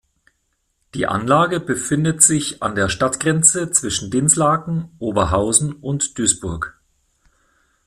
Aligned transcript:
Die 0.95 1.05
Anlage 1.05 1.59
befindet 1.59 2.23
sich 2.23 2.63
an 2.63 2.73
der 2.73 2.89
Stadtgrenze 2.89 3.69
zwischen 3.69 4.09
Dinslaken, 4.09 4.89
Oberhausen 4.97 5.73
und 5.73 6.17
Duisburg. 6.17 6.75